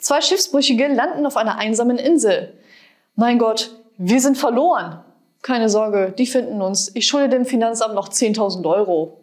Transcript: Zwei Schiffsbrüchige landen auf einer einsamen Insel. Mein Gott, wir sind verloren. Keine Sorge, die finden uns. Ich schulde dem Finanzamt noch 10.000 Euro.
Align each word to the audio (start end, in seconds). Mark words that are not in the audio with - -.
Zwei 0.00 0.22
Schiffsbrüchige 0.22 0.88
landen 0.88 1.26
auf 1.26 1.36
einer 1.36 1.58
einsamen 1.58 1.98
Insel. 1.98 2.54
Mein 3.16 3.38
Gott, 3.38 3.76
wir 3.98 4.20
sind 4.20 4.38
verloren. 4.38 5.04
Keine 5.42 5.68
Sorge, 5.68 6.14
die 6.16 6.26
finden 6.26 6.62
uns. 6.62 6.90
Ich 6.94 7.06
schulde 7.06 7.28
dem 7.28 7.44
Finanzamt 7.44 7.94
noch 7.94 8.08
10.000 8.08 8.68
Euro. 8.68 9.20